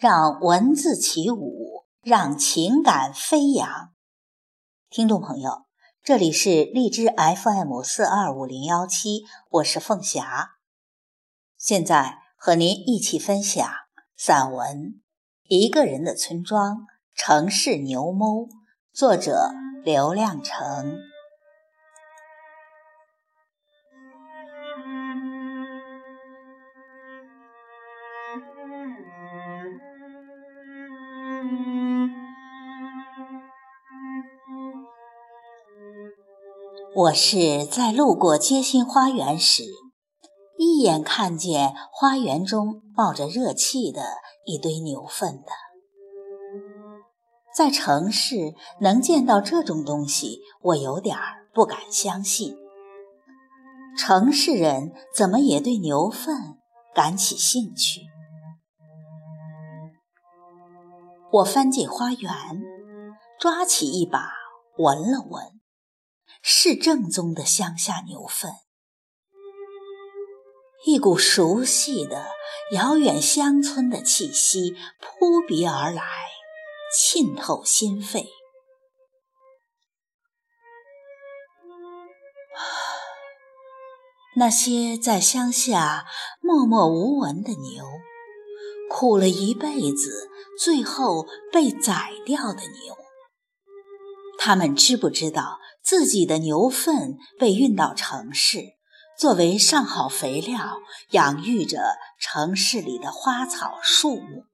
[0.00, 3.92] 让文字起舞，让情感飞扬。
[4.88, 5.66] 听众朋友，
[6.02, 10.52] 这里是荔枝 FM 四二五零幺七，我是凤霞，
[11.58, 13.70] 现在和您一起分享
[14.16, 14.66] 散文
[15.48, 18.46] 《一个人的村庄：城市牛哞》，
[18.94, 19.50] 作者
[19.84, 20.96] 刘亮程。
[37.00, 39.62] 我是在路过街心花园时，
[40.58, 44.02] 一眼看见花园中冒着热气的
[44.44, 45.50] 一堆牛粪的。
[47.56, 52.54] 在城市能见到这种东西，我有点儿不敢相信。
[53.96, 56.58] 城市人怎么也对牛粪
[56.94, 58.02] 感起兴趣？
[61.32, 62.30] 我翻进花园，
[63.38, 64.30] 抓起一把
[64.76, 65.59] 闻了闻。
[66.42, 68.52] 是正宗的乡下牛粪，
[70.86, 72.26] 一股熟悉的
[72.72, 76.02] 遥远乡村的气息扑鼻而来，
[76.96, 78.28] 沁透心肺。
[84.36, 86.06] 那些在乡下
[86.40, 87.84] 默默无闻的牛，
[88.88, 92.96] 苦了一辈子，最后被宰掉的牛，
[94.38, 95.58] 他们知不知道？
[95.82, 98.76] 自己的牛粪被运到城市，
[99.18, 100.78] 作为上好肥料，
[101.10, 104.44] 养育着城市里的花草树木。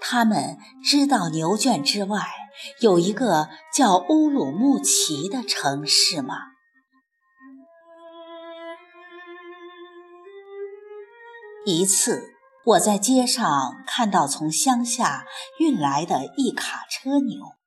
[0.00, 2.26] 他们知道牛圈之外
[2.80, 6.36] 有一个叫乌鲁木齐的城市吗？
[11.66, 12.32] 一次，
[12.64, 15.26] 我在街上看到从乡下
[15.58, 17.59] 运来的一卡车牛。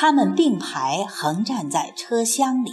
[0.00, 2.70] 他们并排横站在车厢里，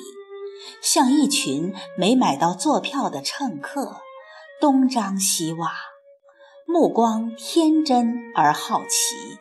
[0.80, 4.00] 像一群没买到坐票的乘客，
[4.62, 5.72] 东张西望，
[6.68, 9.40] 目光天真而好奇。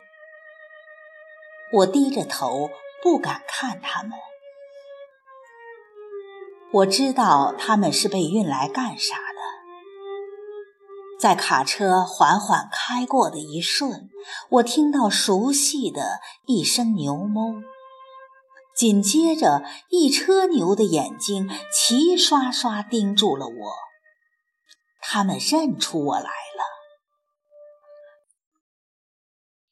[1.73, 2.71] 我低着头，
[3.03, 4.13] 不敢看他们。
[6.71, 9.35] 我知道他们是被运来干啥的。
[11.19, 14.09] 在卡车缓缓开过的一瞬，
[14.49, 17.61] 我听到熟悉的一声牛哞。
[18.77, 23.73] 紧接着，一车牛的眼睛齐刷刷盯住了我，
[25.01, 26.65] 他们认出我来了。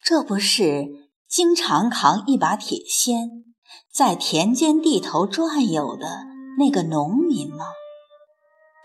[0.02, 3.44] 这不是经常扛一把铁锨
[3.92, 6.26] 在田间地头转悠的
[6.58, 7.66] 那个农民吗？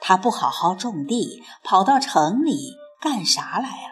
[0.01, 3.88] 他不好好种地，跑到城里干啥来？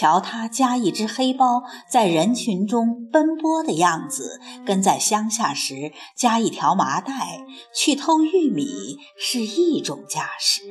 [0.00, 7.44] 瞧他夹一只黑包在人群中奔波的样子，跟在乡下时夹一条麻袋
[7.74, 10.62] 去偷玉米是一种架势。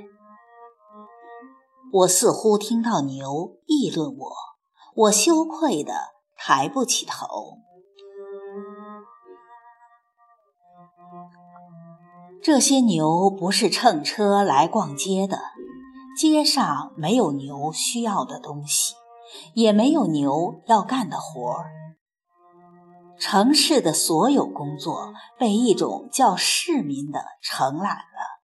[1.93, 4.31] 我似乎听到牛议论我，
[4.95, 5.93] 我羞愧的
[6.35, 7.59] 抬不起头。
[12.41, 15.39] 这些牛不是乘车来逛街的，
[16.17, 18.95] 街上没有牛需要的东西。
[19.53, 21.71] 也没有牛要干的活儿。
[23.19, 28.39] 城市的所有工作被一种叫市民的承揽了。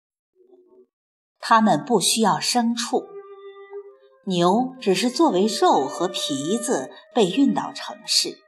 [1.39, 3.03] 他们不需要牲畜，
[4.25, 8.39] 牛只是作为肉和皮子被运到城市。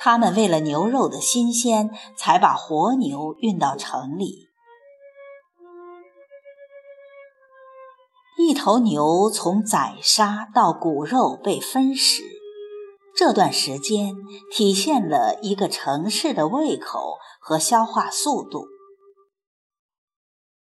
[0.00, 4.51] 他们为了牛肉的新鲜，才把活牛运到城里。
[8.52, 12.22] 一头牛从宰杀到骨肉被分食，
[13.16, 14.14] 这段时间
[14.52, 18.66] 体现了一个城市的胃口和消化速度。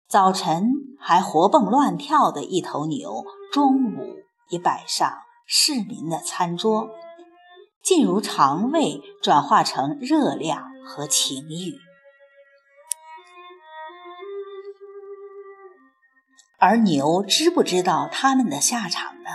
[0.09, 0.63] 早晨
[0.99, 3.23] 还活蹦乱跳的一头牛，
[3.53, 4.15] 中午
[4.49, 5.07] 已摆上
[5.45, 6.89] 市民的餐桌，
[7.83, 11.84] 进入肠胃，转化成热量和情欲。
[16.59, 19.29] 而牛知不知道他们的下场呢？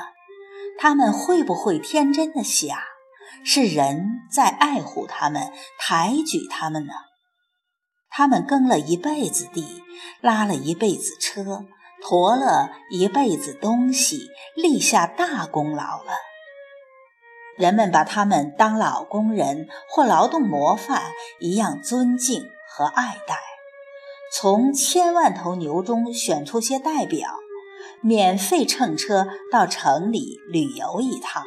[0.79, 2.79] 他们会不会天真的想，
[3.45, 6.93] 是人在爱护他们、抬举他们呢？
[8.09, 9.83] 他们耕了一辈子地，
[10.21, 11.67] 拉了一辈子车，
[12.03, 16.13] 驮了一辈子东西，立下大功劳了。
[17.59, 21.03] 人们把他们当老工人或劳动模范
[21.41, 23.50] 一样尊敬和爱戴。
[24.33, 27.31] 从千万头牛中选出些代表，
[28.01, 31.45] 免费乘车到城里旅游一趟，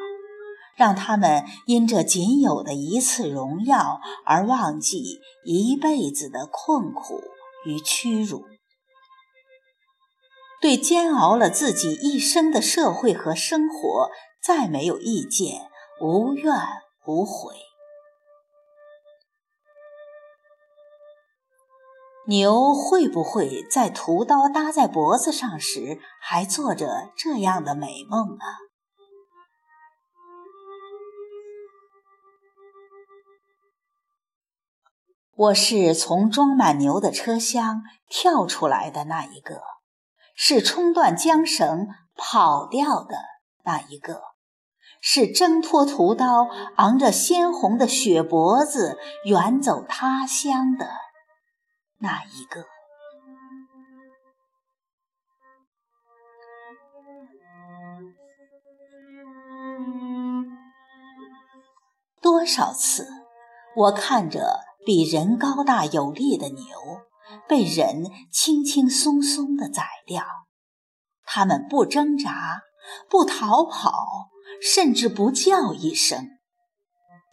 [0.75, 7.21] 让他们因这仅有的一次荣耀而忘记一辈子的困苦
[7.65, 8.45] 与屈辱，
[10.61, 14.09] 对煎熬了自己一生的社会和生活
[14.41, 15.69] 再没有意见，
[16.01, 16.53] 无怨
[17.05, 17.55] 无悔。
[22.25, 28.45] 牛会不会在屠刀搭在脖子上时，还做着这样的美梦呢？
[35.35, 39.61] 我是从装满牛的车厢跳出来的那一个，
[40.33, 43.17] 是冲断缰绳跑掉的
[43.65, 44.21] 那一个，
[45.01, 46.47] 是挣脱屠刀，
[46.77, 51.02] 昂着鲜红的血脖子远走他乡的。
[52.03, 52.65] 那一个？
[62.21, 63.07] 多少次，
[63.77, 66.65] 我看着比人高大有力的牛
[67.47, 70.25] 被人轻轻松松的宰掉，
[71.23, 72.63] 他们不挣扎，
[73.09, 74.29] 不逃跑，
[74.61, 76.27] 甚至不叫一声，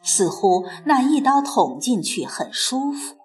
[0.05, 3.19] 似乎那一刀捅进去很舒服。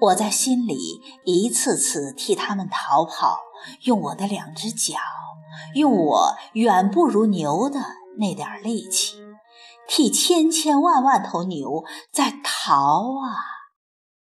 [0.00, 3.38] 我在心里一次次替他们逃跑，
[3.82, 4.94] 用我的两只脚，
[5.74, 7.78] 用我远不如牛的
[8.18, 9.18] 那点力气，
[9.86, 13.28] 替千千万万头牛在逃啊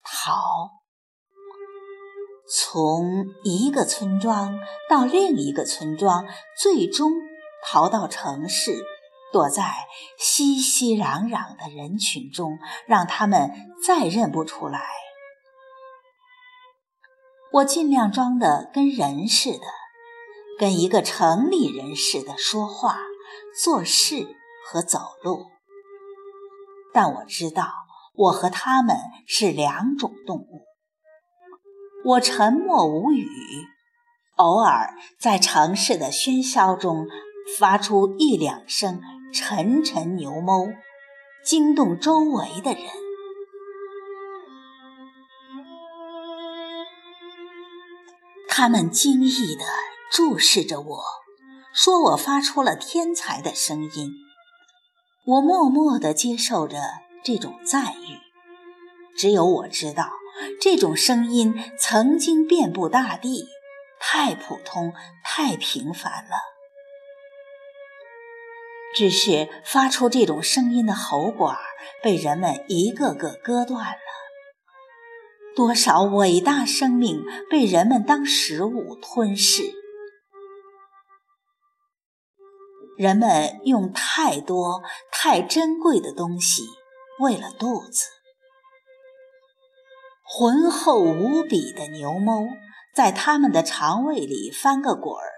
[0.03, 0.71] 逃，
[2.51, 4.59] 从一个村庄
[4.91, 6.27] 到另一个村庄，
[6.61, 7.13] 最终
[7.65, 8.85] 逃到城市，
[9.33, 9.87] 躲在
[10.19, 12.59] 熙熙攘攘的人群中，
[12.89, 13.53] 让他们
[13.87, 14.81] 再认不出来。
[17.51, 19.65] 我尽量装的跟人似的，
[20.59, 22.99] 跟一个城里人似的说话、
[23.63, 24.37] 做事
[24.67, 25.47] 和走路。
[26.93, 27.73] 但我知道，
[28.15, 28.97] 我和他们
[29.27, 30.67] 是两种动物。
[32.05, 33.27] 我沉默无语，
[34.37, 37.07] 偶尔在城市的喧嚣中
[37.59, 39.01] 发出一两声
[39.33, 40.75] 沉沉牛哞，
[41.45, 43.08] 惊动周围的人。
[48.59, 49.65] 他们惊异地
[50.11, 51.05] 注视着我，
[51.73, 54.11] 说我发出了天才的声音。
[55.25, 56.77] 我默默地接受着
[57.23, 58.19] 这种赞誉。
[59.17, 60.11] 只有我知道，
[60.61, 63.47] 这种声音曾经遍布大地，
[64.01, 66.39] 太普通，太平凡了。
[68.97, 71.57] 只是发出这种声音的喉管
[72.03, 73.99] 被人们一个个割断了。
[75.59, 79.65] 多少伟大生命被人们当食物吞噬？
[82.97, 86.63] 人们用太多太珍贵的东西
[87.19, 88.07] 喂了肚子，
[90.23, 92.47] 浑厚无比的牛哞
[92.95, 95.33] 在他们的肠胃里翻个滚儿，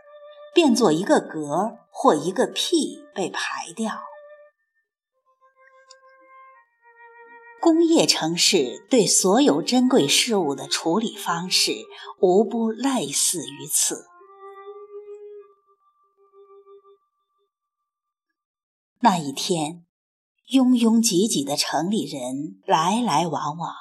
[0.52, 4.09] 变作一个嗝或一个屁被排掉。
[7.60, 11.72] 工业城市对所有珍贵事物的处理方式，
[12.20, 14.06] 无不类似于此。
[19.00, 19.84] 那一天，
[20.48, 23.74] 拥拥挤挤的城里人来来往往，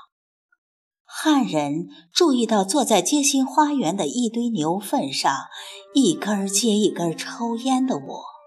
[1.04, 5.48] 汉人注意到坐在街心花园的一堆牛粪上，
[5.94, 8.39] 一根接一根抽烟的我。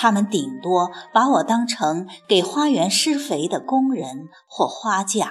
[0.00, 5.28] 他们顶多把我当成给花园施肥的工人或花匠。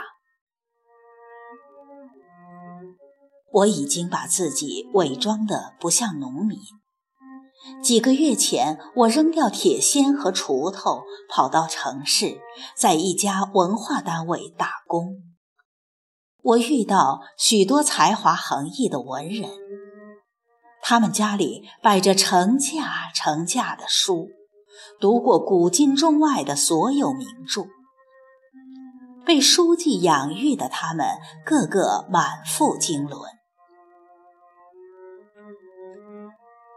[3.50, 6.60] 我已经把自己伪装得不像农民。
[7.82, 12.42] 几个月前，我扔掉铁锨和锄头，跑到城市，
[12.76, 15.16] 在一家文化单位打工。
[16.44, 19.50] 我遇到许多才华横溢的文人，
[20.82, 24.28] 他们家里摆着成架成架的书。
[25.00, 27.68] 读过古今中外的所有名著，
[29.24, 31.06] 被书记养育的他们，
[31.46, 33.38] 个个满腹经纶。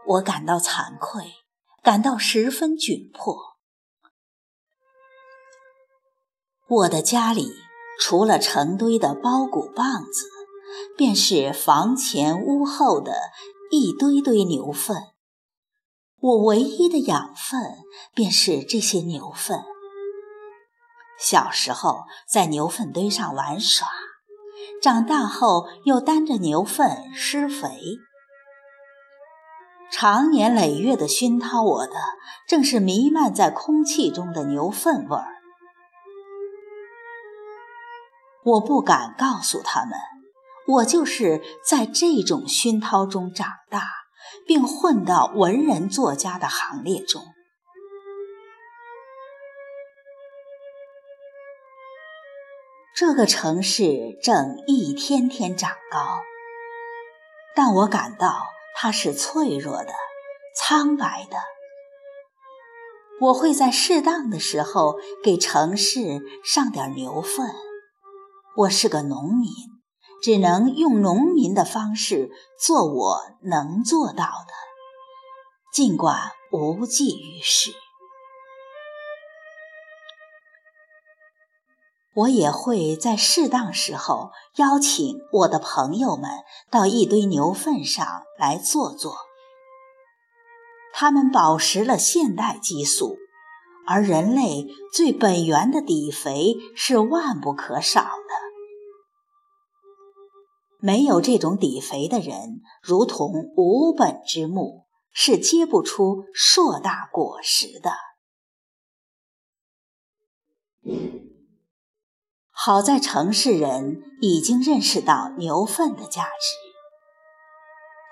[0.05, 1.33] 我感到惭愧，
[1.81, 3.35] 感到十分窘迫。
[6.67, 7.51] 我的家里
[7.99, 10.27] 除了成堆的包谷棒子，
[10.95, 13.13] 便是房前屋后的
[13.71, 15.10] 一堆堆牛粪。
[16.21, 17.59] 我唯一的养分
[18.13, 19.63] 便是这些牛粪。
[21.17, 23.87] 小时候在牛粪堆上玩耍，
[24.81, 27.79] 长大后又担着牛粪施肥。
[29.91, 31.93] 长年累月的熏陶我的，
[32.47, 35.27] 正是弥漫在空气中的牛粪味儿。
[38.43, 39.93] 我不敢告诉他们，
[40.67, 43.87] 我就是在这种熏陶中长大，
[44.45, 47.23] 并混到文人作家的行列中。
[52.95, 56.19] 这个城市正一天天长高，
[57.55, 58.43] 但我感到
[58.75, 59.91] 它是脆弱的、
[60.55, 61.37] 苍白的。
[63.21, 67.47] 我会在适当的时候给城市上点牛粪。
[68.57, 69.49] 我是个农民，
[70.21, 74.53] 只能用农民的方式做我能做到的，
[75.73, 77.71] 尽管无济于事。
[82.13, 86.29] 我也会在适当时候邀请我的朋友们
[86.69, 88.05] 到一堆牛粪上
[88.37, 89.15] 来坐坐。
[90.93, 93.15] 他们保持了现代激素，
[93.87, 98.50] 而人类最本源的底肥是万不可少的。
[100.81, 107.93] 没有这种底肥的人，如同无本之木，是结不出硕大果实的。
[112.49, 116.57] 好在城市人已经认识到牛粪的价值，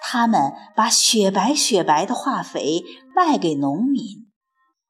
[0.01, 2.83] 他们把雪白雪白的化肥
[3.15, 4.31] 卖给农民，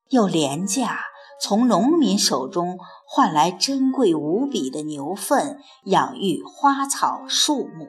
[0.10, 1.02] 又廉价
[1.42, 7.88] 从农民手中换来珍贵无比的牛粪，养育花草树木。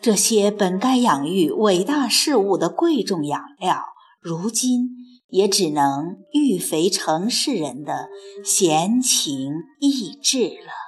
[0.00, 3.82] 这些本该养育伟大事物的贵重养料，
[4.20, 5.04] 如今。
[5.30, 8.08] 也只能育肥城市人的
[8.44, 10.83] 闲情逸致了。